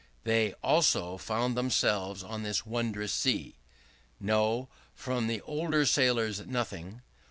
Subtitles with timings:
[0.23, 3.53] They also found themselves on this wondrous sea.
[4.19, 7.03] No; from the older sailors nothing.